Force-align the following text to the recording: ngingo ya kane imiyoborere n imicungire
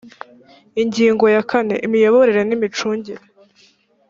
ngingo 0.85 1.25
ya 1.35 1.41
kane 1.49 1.75
imiyoborere 1.85 2.41
n 2.45 2.51
imicungire 2.57 3.23